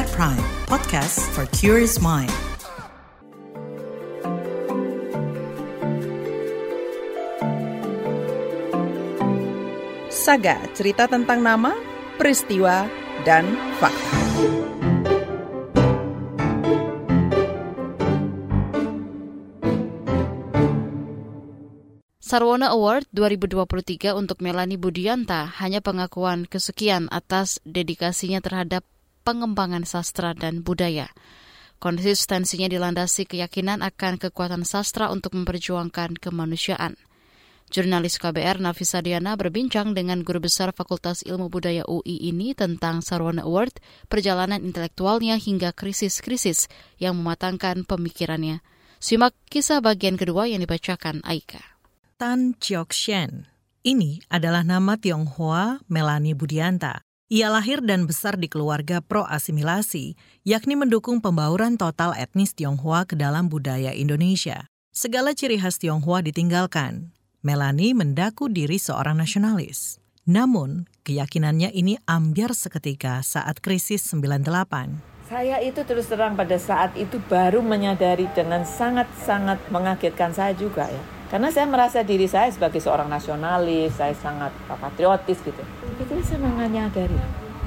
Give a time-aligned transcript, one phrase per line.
[0.00, 2.32] KBR Prime, podcast for curious mind.
[10.08, 11.76] Saga, cerita tentang nama,
[12.16, 12.88] peristiwa,
[13.28, 13.44] dan
[13.76, 14.16] fakta.
[22.24, 28.80] Sarwana Award 2023 untuk Melani Budianta hanya pengakuan kesekian atas dedikasinya terhadap
[29.22, 31.12] pengembangan sastra dan budaya.
[31.80, 37.00] Konsistensinya dilandasi keyakinan akan kekuatan sastra untuk memperjuangkan kemanusiaan.
[37.70, 43.46] Jurnalis KBR Nafisa Diana berbincang dengan Guru Besar Fakultas Ilmu Budaya UI ini tentang Sarwana
[43.46, 43.78] Award,
[44.10, 46.66] perjalanan intelektualnya hingga krisis-krisis
[46.98, 48.58] yang mematangkan pemikirannya.
[48.98, 51.62] Simak kisah bagian kedua yang dibacakan Aika.
[52.18, 53.48] Tan Chiok Shen.
[53.80, 57.09] Ini adalah nama Tionghoa Melani Budianta.
[57.30, 63.46] Ia lahir dan besar di keluarga pro-asimilasi, yakni mendukung pembauran total etnis Tionghoa ke dalam
[63.46, 64.66] budaya Indonesia.
[64.90, 67.14] Segala ciri khas Tionghoa ditinggalkan.
[67.46, 70.02] Melani mendaku diri seorang nasionalis.
[70.26, 74.98] Namun, keyakinannya ini ambiar seketika saat krisis 98.
[75.30, 81.20] Saya itu terus terang pada saat itu baru menyadari dengan sangat-sangat mengagetkan saya juga ya
[81.30, 85.62] karena saya merasa diri saya sebagai seorang nasionalis, saya sangat patriotis gitu.
[86.00, 87.20] Itu saya menyadari,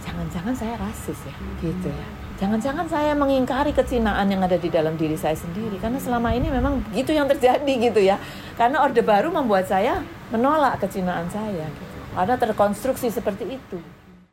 [0.00, 2.06] jangan-jangan saya rasis ya, gitu ya.
[2.34, 5.78] Jangan-jangan saya mengingkari kecinaan yang ada di dalam diri saya sendiri.
[5.78, 8.18] Karena selama ini memang gitu yang terjadi gitu ya.
[8.58, 10.02] Karena Orde Baru membuat saya
[10.34, 11.68] menolak kecinaan saya.
[11.68, 11.94] Gitu.
[12.18, 13.78] Ada terkonstruksi seperti itu.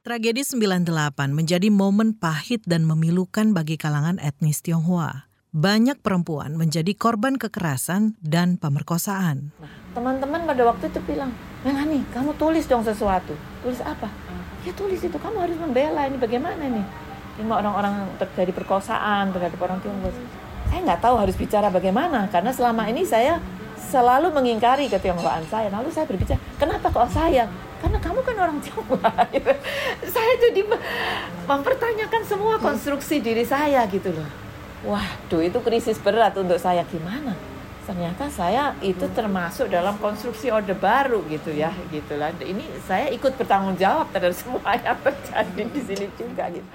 [0.02, 7.36] Tragedi 98 menjadi momen pahit dan memilukan bagi kalangan etnis Tionghoa banyak perempuan menjadi korban
[7.36, 9.52] kekerasan dan pemerkosaan.
[9.60, 11.36] Nah, teman-teman pada waktu itu bilang,
[11.68, 13.36] Melani, kamu tulis dong sesuatu.
[13.62, 14.10] Tulis apa?
[14.66, 16.86] Ya tulis itu, kamu harus membela ini bagaimana nih?
[17.42, 20.12] Lima orang-orang terjadi perkosaan terhadap orang Tionghoa.
[20.70, 23.42] Saya nggak tahu harus bicara bagaimana, karena selama ini saya
[23.78, 25.68] selalu mengingkari ketionghoaan saya.
[25.74, 27.50] Lalu saya berbicara, kenapa kok saya?
[27.82, 29.14] Karena kamu kan orang Tionghoa.
[30.16, 30.62] saya jadi
[31.50, 34.42] mempertanyakan semua konstruksi diri saya gitu loh
[34.82, 37.38] Waduh, itu krisis berat untuk saya gimana?
[37.82, 42.30] Ternyata saya itu termasuk dalam konstruksi orde baru gitu ya, gitulah.
[42.38, 46.70] Ini saya ikut bertanggung jawab terhadap semua yang terjadi di sini juga gitu.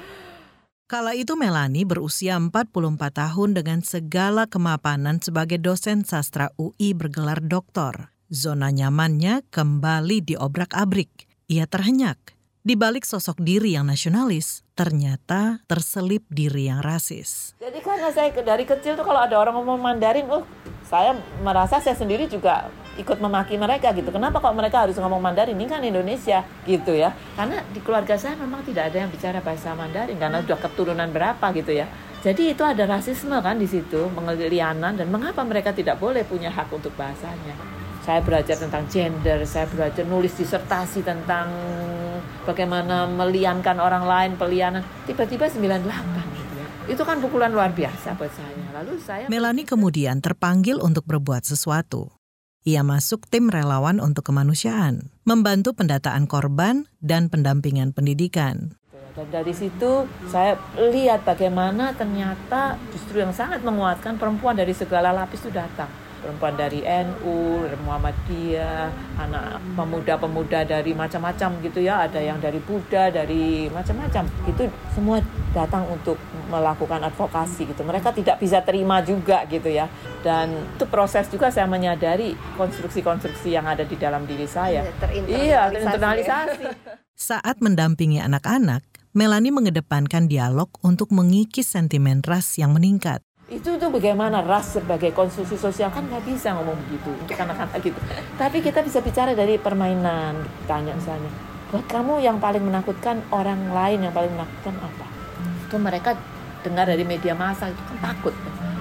[0.86, 2.70] Kala itu Melani berusia 44
[3.10, 8.14] tahun dengan segala kemapanan sebagai dosen sastra UI bergelar doktor.
[8.30, 11.26] Zona nyamannya kembali diobrak-abrik.
[11.50, 12.18] Ia terhenyak
[12.66, 17.54] di balik sosok diri yang nasionalis, ternyata terselip diri yang rasis.
[17.62, 20.42] Jadi karena saya dari kecil tuh kalau ada orang ngomong Mandarin, oh
[20.86, 24.08] saya merasa saya sendiri juga ikut memaki mereka gitu.
[24.14, 25.58] Kenapa kok mereka harus ngomong Mandarin?
[25.58, 27.12] Ini kan Indonesia gitu ya.
[27.34, 31.46] Karena di keluarga saya memang tidak ada yang bicara bahasa Mandarin karena sudah keturunan berapa
[31.58, 31.90] gitu ya.
[32.22, 36.70] Jadi itu ada rasisme kan di situ, pengelianan dan mengapa mereka tidak boleh punya hak
[36.72, 37.54] untuk bahasanya.
[38.06, 41.50] Saya belajar tentang gender, saya belajar nulis disertasi tentang
[42.46, 44.86] bagaimana meliankan orang lain, pelianan.
[45.06, 45.86] Tiba-tiba 98
[46.38, 46.45] gitu ya.
[46.86, 48.54] Itu kan pukulan luar biasa buat saya.
[48.78, 52.14] Lalu saya Melani kemudian terpanggil untuk berbuat sesuatu.
[52.66, 58.74] Ia masuk tim relawan untuk kemanusiaan, membantu pendataan korban dan pendampingan pendidikan.
[59.14, 65.46] Dan dari situ saya lihat bagaimana ternyata justru yang sangat menguatkan perempuan dari segala lapis
[65.46, 72.42] itu datang perempuan dari NU, dari Muhammadiyah, anak pemuda-pemuda dari macam-macam gitu ya, ada yang
[72.42, 74.26] dari Buddha, dari macam-macam.
[74.50, 75.22] Itu semua
[75.54, 76.18] datang untuk
[76.50, 77.86] melakukan advokasi gitu.
[77.86, 79.86] Mereka tidak bisa terima juga gitu ya.
[80.26, 84.82] Dan itu proses juga saya menyadari konstruksi-konstruksi yang ada di dalam diri saya.
[85.30, 86.66] Iya, terinternalisasi.
[87.14, 88.82] Saat mendampingi anak-anak,
[89.16, 95.54] Melani mengedepankan dialog untuk mengikis sentimen ras yang meningkat itu tuh bagaimana ras sebagai konstruksi
[95.54, 95.86] sosial?
[95.94, 97.98] Kan nggak bisa ngomong begitu untuk anak-anak gitu.
[98.34, 101.30] Tapi kita bisa bicara dari permainan tanya misalnya
[101.70, 105.06] buat kamu yang paling menakutkan orang lain yang paling menakutkan apa?
[105.66, 106.18] Itu mereka
[106.66, 108.34] dengar dari media massa itu kan takut.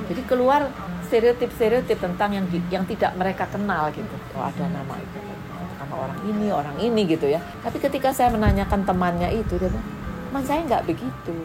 [0.09, 0.69] Jadi keluar
[1.09, 4.15] stereotip-stereotip tentang yang yang tidak mereka kenal gitu.
[4.33, 5.17] Oh ada nama itu
[5.77, 7.37] nama orang ini orang ini gitu ya.
[7.61, 9.85] Tapi ketika saya menanyakan temannya itu dia bilang
[10.33, 11.37] teman saya nggak begitu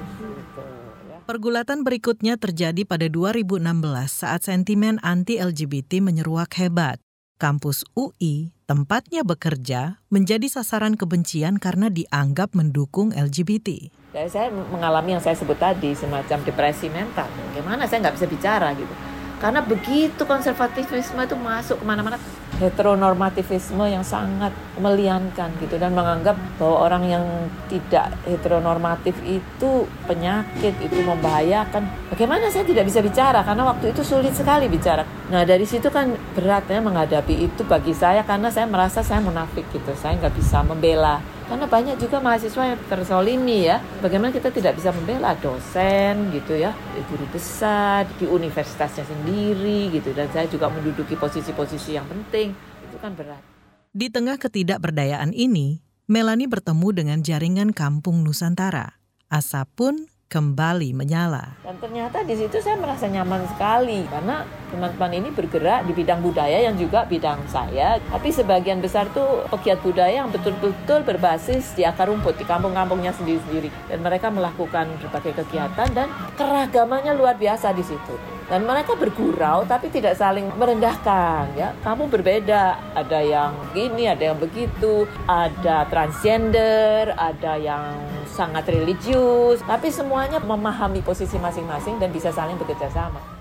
[1.30, 3.62] Pergulatan berikutnya terjadi pada 2016
[4.10, 6.98] saat sentimen anti-LGBT menyeruak hebat.
[7.38, 13.94] Kampus UI, tempatnya bekerja, menjadi sasaran kebencian karena dianggap mendukung LGBT.
[14.10, 17.30] Jadi saya mengalami yang saya sebut tadi, semacam depresi mental.
[17.30, 18.94] Bagaimana saya nggak bisa bicara gitu.
[19.38, 22.18] Karena begitu konservatifisme itu masuk ke mana-mana,
[22.60, 27.24] heteronormativisme yang sangat meliankan gitu dan menganggap bahwa orang yang
[27.72, 31.88] tidak heteronormatif itu penyakit itu membahayakan.
[32.12, 33.40] Bagaimana saya tidak bisa bicara?
[33.40, 35.08] Karena waktu itu sulit sekali bicara.
[35.32, 39.96] Nah dari situ kan beratnya menghadapi itu bagi saya karena saya merasa saya munafik gitu.
[39.96, 41.18] Saya nggak bisa membela
[41.50, 43.82] karena banyak juga mahasiswa yang tersolimi ya.
[43.98, 46.70] Bagaimana kita tidak bisa membela dosen gitu ya.
[47.10, 50.14] Guru besar di universitasnya sendiri gitu.
[50.14, 52.54] Dan saya juga menduduki posisi-posisi yang penting.
[52.86, 53.42] Itu kan berat.
[53.90, 58.98] Di tengah ketidakberdayaan ini Melani bertemu dengan jaringan Kampung Nusantara.
[59.30, 61.58] Asa pun kembali menyala.
[61.66, 66.70] Dan ternyata di situ saya merasa nyaman sekali karena teman-teman ini bergerak di bidang budaya
[66.70, 67.98] yang juga bidang saya.
[67.98, 73.74] Tapi sebagian besar tuh pegiat budaya yang betul-betul berbasis di akar rumput di kampung-kampungnya sendiri-sendiri.
[73.90, 76.06] Dan mereka melakukan berbagai kegiatan dan
[76.38, 78.14] keragamannya luar biasa di situ
[78.50, 84.38] dan mereka bergurau tapi tidak saling merendahkan ya kamu berbeda ada yang gini ada yang
[84.42, 87.94] begitu ada transgender ada yang
[88.32, 93.40] sangat religius tapi semuanya memahami posisi masing-masing dan bisa saling bekerja sama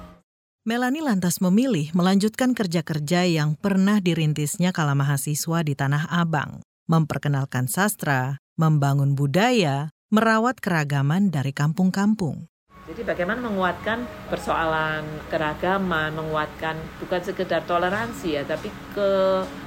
[0.68, 8.38] Melani lantas memilih melanjutkan kerja-kerja yang pernah dirintisnya kala mahasiswa di Tanah Abang, memperkenalkan sastra,
[8.60, 12.52] membangun budaya, merawat keragaman dari kampung-kampung.
[12.90, 14.02] Jadi bagaimana menguatkan
[14.34, 19.10] persoalan keragaman, menguatkan bukan sekedar toleransi ya, tapi ke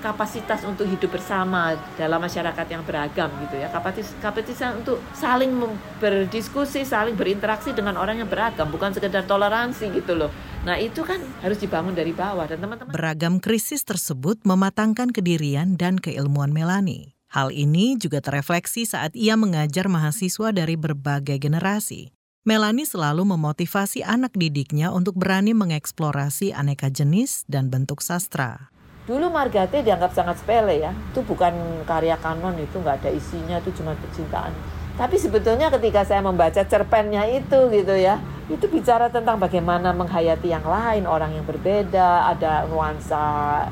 [0.02, 3.70] kapasitas untuk hidup bersama dalam masyarakat yang beragam gitu ya.
[3.70, 5.54] Kapasitas kapasitas untuk saling
[6.02, 10.34] berdiskusi, saling berinteraksi dengan orang yang beragam, bukan sekedar toleransi gitu loh.
[10.66, 12.90] Nah itu kan harus dibangun dari bawah dan teman-teman.
[12.90, 17.14] Beragam krisis tersebut mematangkan kedirian dan keilmuan Melani.
[17.32, 24.34] Hal ini juga terefleksi saat ia mengajar mahasiswa dari berbagai generasi, Melani selalu memotivasi anak
[24.34, 28.74] didiknya untuk berani mengeksplorasi aneka jenis dan bentuk sastra.
[29.06, 31.54] Dulu Margate dianggap sangat sepele ya, itu bukan
[31.86, 34.50] karya kanon, itu nggak ada isinya, itu cuma kecintaan.
[34.98, 38.18] Tapi sebetulnya ketika saya membaca cerpennya itu gitu ya,
[38.50, 43.22] itu bicara tentang bagaimana menghayati yang lain, orang yang berbeda, ada nuansa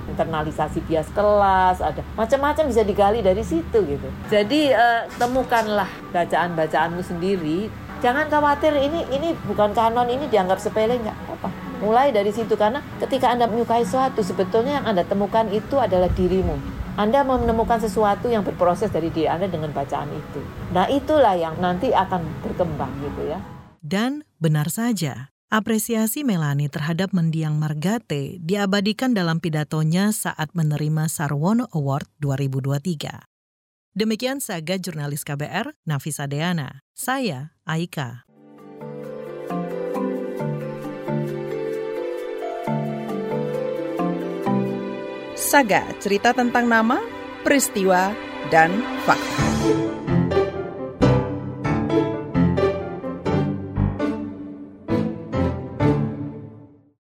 [0.07, 4.09] internalisasi bias kelas, ada macam-macam bisa digali dari situ gitu.
[4.31, 11.17] Jadi uh, temukanlah bacaan-bacaanmu sendiri jangan khawatir ini ini bukan kanon ini dianggap sepele nggak
[11.39, 11.49] apa
[11.81, 16.81] mulai dari situ karena ketika anda menyukai sesuatu sebetulnya yang anda temukan itu adalah dirimu.
[17.01, 20.41] Anda menemukan sesuatu yang berproses dari diri anda dengan bacaan itu.
[20.77, 23.41] Nah itulah yang nanti akan berkembang gitu ya.
[23.81, 32.07] Dan benar saja Apresiasi Melani terhadap mendiang Margate diabadikan dalam pidatonya saat menerima Sarwono Award
[32.23, 33.30] 2023.
[33.91, 36.87] Demikian saga jurnalis KBR, Nafisa Deana.
[36.95, 38.23] Saya, Aika.
[45.35, 47.03] Saga, cerita tentang nama,
[47.43, 48.15] peristiwa,
[48.55, 48.71] dan
[49.03, 50.00] fakta.